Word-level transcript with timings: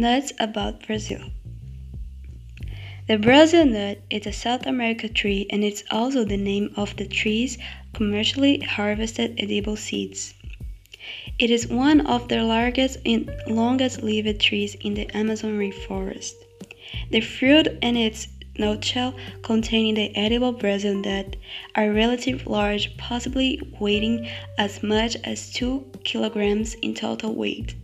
Nuts 0.00 0.32
about 0.40 0.86
Brazil. 0.86 1.20
The 3.06 3.18
Brazil 3.18 3.66
nut 3.66 3.98
is 4.08 4.26
a 4.26 4.32
South 4.32 4.64
American 4.64 5.12
tree 5.12 5.46
and 5.50 5.62
it's 5.62 5.84
also 5.90 6.24
the 6.24 6.38
name 6.38 6.72
of 6.74 6.96
the 6.96 7.06
tree's 7.06 7.58
commercially 7.92 8.60
harvested 8.60 9.34
edible 9.36 9.76
seeds. 9.76 10.32
It 11.38 11.50
is 11.50 11.68
one 11.68 12.06
of 12.06 12.28
the 12.28 12.42
largest 12.42 12.96
and 13.04 13.30
longest 13.46 14.02
lived 14.02 14.40
trees 14.40 14.74
in 14.76 14.94
the 14.94 15.14
Amazon 15.14 15.58
rainforest. 15.58 16.32
The 17.10 17.20
fruit 17.20 17.68
and 17.82 17.98
its 17.98 18.26
nutshell 18.56 19.14
containing 19.42 19.96
the 19.96 20.16
edible 20.16 20.52
Brazil 20.52 20.94
nut 20.94 21.36
are 21.74 21.92
relatively 21.92 22.50
large, 22.50 22.96
possibly 22.96 23.60
weighing 23.78 24.26
as 24.56 24.82
much 24.82 25.18
as 25.24 25.52
2 25.52 25.92
kilograms 26.04 26.72
in 26.76 26.94
total 26.94 27.34
weight. 27.34 27.74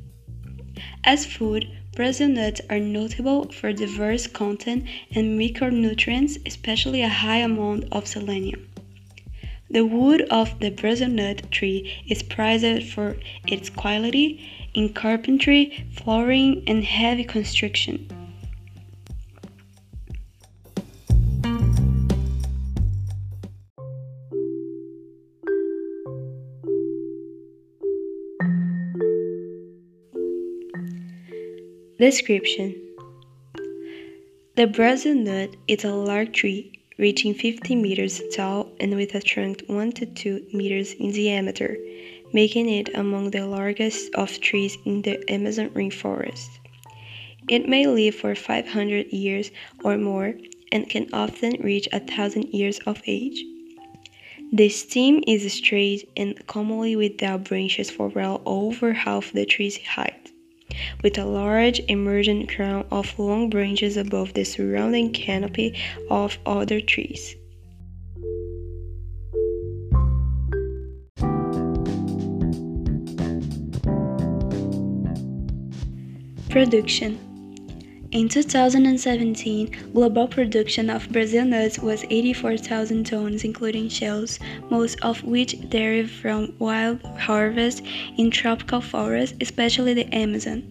As 1.05 1.25
food, 1.25 1.69
Brazil 1.95 2.29
nuts 2.29 2.61
are 2.69 2.79
notable 2.79 3.51
for 3.51 3.73
diverse 3.73 4.27
content 4.27 4.85
and 5.15 5.41
micronutrients, 5.41 6.37
especially 6.47 7.03
a 7.03 7.09
high 7.09 7.39
amount 7.39 7.85
of 7.91 8.07
selenium. 8.07 8.69
The 9.71 9.85
wood 9.85 10.23
of 10.31 10.61
the 10.61 10.71
Brazil 10.71 11.09
nut 11.09 11.51
tree 11.51 11.93
is 12.07 12.23
prized 12.23 12.85
for 12.85 13.17
its 13.47 13.71
quality 13.71 14.41
in 14.75 14.93
carpentry, 14.93 15.87
flooring, 15.93 16.63
and 16.67 16.85
heavy 16.85 17.25
construction. 17.25 18.09
Description 31.99 32.75
The 34.55 34.67
Brazil 34.67 35.15
nut 35.15 35.57
is 35.67 35.83
a 35.83 35.95
large 35.95 36.33
tree 36.33 36.79
reaching 36.99 37.33
50 37.33 37.75
meters 37.75 38.21
tall 38.35 38.71
and 38.79 38.95
with 38.97 39.15
a 39.15 39.21
trunk 39.23 39.63
1 39.67 39.93
to 39.93 40.05
2 40.05 40.49
meters 40.53 40.93
in 40.93 41.13
diameter, 41.13 41.79
making 42.35 42.69
it 42.69 42.95
among 42.95 43.31
the 43.31 43.47
largest 43.47 44.15
of 44.15 44.39
trees 44.41 44.77
in 44.85 45.01
the 45.01 45.25
Amazon 45.33 45.71
rainforest. 45.71 46.47
It 47.49 47.67
may 47.67 47.87
live 47.87 48.15
for 48.15 48.35
500 48.35 49.07
years 49.07 49.51
or 49.83 49.97
more 49.97 50.35
and 50.71 50.91
can 50.91 51.09
often 51.15 51.63
reach 51.63 51.89
a 51.95 52.01
thousand 52.01 52.53
years 52.53 52.79
of 52.81 53.01
age. 53.07 53.43
The 54.53 54.69
stem 54.69 55.25
is 55.27 55.51
straight 55.51 56.11
and 56.15 56.47
commonly 56.47 56.95
without 56.95 57.45
branches 57.45 57.91
for 57.91 58.09
well 58.09 58.43
over 58.45 58.93
half 58.93 59.33
the 59.33 59.47
tree's 59.47 59.79
height 59.83 60.33
with 61.03 61.19
a 61.19 61.25
large 61.25 61.81
emergent 61.89 62.49
crown 62.49 62.85
of 62.91 63.19
long 63.19 63.51
branches 63.51 63.97
above 63.97 64.35
the 64.35 64.45
surrounding 64.45 65.13
canopy 65.13 65.75
of 66.11 66.39
other 66.47 66.81
trees. 66.81 67.37
Production 76.49 77.26
in 78.13 78.29
2017, 78.29 79.91
global 79.93 80.29
production 80.29 80.91
of 80.91 81.11
Brazil 81.11 81.45
nuts 81.45 81.79
was 81.79 82.05
84,000 82.09 83.05
tons, 83.05 83.45
including 83.45 83.89
shells, 83.89 84.39
most 84.71 85.01
of 85.01 85.23
which 85.25 85.59
derive 85.69 86.11
from 86.11 86.55
wild 86.59 87.03
harvest 87.19 87.83
in 88.17 88.31
tropical 88.31 88.81
forests, 88.81 89.37
especially 89.41 89.95
the 89.95 90.15
Amazon. 90.15 90.63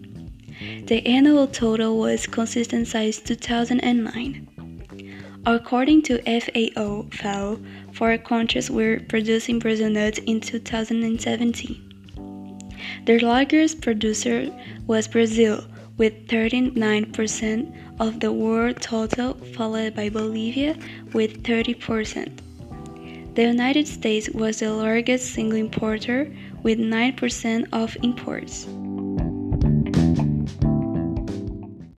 The 0.88 1.06
annual 1.06 1.47
total 1.47 1.97
was 1.97 2.28
consistent 2.28 2.88
since 2.88 3.19
2009. 3.19 4.47
According 5.46 6.02
to 6.03 6.22
FAO, 6.40 7.06
FAO, 7.12 7.59
four 7.91 8.17
countries 8.17 8.72
were 8.72 9.00
producing 9.09 9.59
Brazil 9.59 9.90
nuts 9.90 10.19
in 10.19 10.40
2017. 10.40 11.81
The 13.06 13.19
largest 13.19 13.81
producer 13.81 14.50
was 14.88 15.07
Brazil 15.07 15.63
with 15.97 16.28
39% 16.28 18.00
of 18.00 18.19
the 18.19 18.31
world 18.31 18.81
total, 18.81 19.33
followed 19.56 19.95
by 19.95 20.09
Bolivia 20.09 20.78
with 21.13 21.44
30%. 21.44 23.35
The 23.35 23.44
United 23.44 23.88
States 23.88 24.29
was 24.29 24.59
the 24.59 24.72
largest 24.73 25.34
single 25.34 25.57
importer 25.57 26.34
with 26.63 26.79
9% 26.79 27.67
of 27.73 27.97
imports. 28.01 28.66